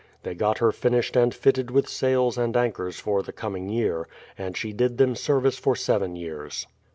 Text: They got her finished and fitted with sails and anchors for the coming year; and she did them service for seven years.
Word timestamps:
They 0.23 0.33
got 0.33 0.57
her 0.57 0.71
finished 0.71 1.15
and 1.15 1.31
fitted 1.31 1.69
with 1.69 1.87
sails 1.87 2.35
and 2.35 2.57
anchors 2.57 2.99
for 2.99 3.21
the 3.21 3.31
coming 3.31 3.69
year; 3.69 4.07
and 4.35 4.57
she 4.57 4.73
did 4.73 4.97
them 4.97 5.13
service 5.15 5.59
for 5.59 5.75
seven 5.75 6.15
years. 6.15 6.65